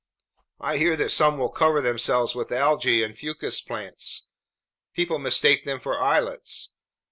[0.59, 4.25] I hear that some will cover themselves with algae and fucus plants.
[4.93, 6.71] People mistake them for islets.